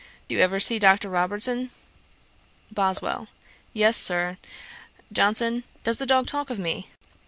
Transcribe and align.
Do 0.27 0.33
you 0.33 0.41
ever 0.41 0.59
see 0.59 0.79
Dr. 0.79 1.09
Robertson?' 1.11 1.69
BOSWELL. 2.71 3.27
'Yes, 3.71 3.97
Sir.' 3.97 4.39
JOHNSON. 5.13 5.63
'Does 5.83 5.97
the 5.97 6.07
dog 6.07 6.25
talk 6.25 6.49
of 6.49 6.57
me?' 6.57 6.87